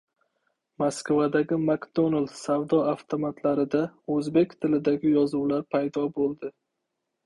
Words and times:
Moskvadagi 0.83 1.59
McDonald's 1.65 2.41
savdo 2.47 2.81
avtomatlarida 2.95 3.85
o‘zbek 4.17 4.59
tilidagi 4.61 5.17
yozuvlar 5.21 5.67
paydo 5.75 6.13
bo‘ldi 6.21 6.57